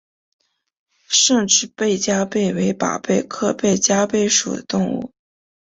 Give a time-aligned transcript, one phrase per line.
[1.09, 5.11] 胜枝背焦贝为宝贝科背焦贝属的动物。